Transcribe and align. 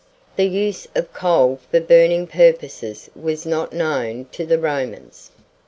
The 0.35 0.45
use 0.45 0.87
of 0.95 1.13
coal 1.13 1.59
for 1.69 1.79
burning 1.79 2.25
purposes 2.25 3.11
was 3.15 3.45
not 3.45 3.71
known 3.71 4.25
to 4.31 4.47
the 4.47 4.57
Romans. 4.57 5.29